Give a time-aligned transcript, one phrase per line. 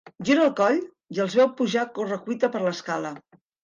[0.29, 3.19] Gira el coll i els veu pujar a corre-cuita per l'escala.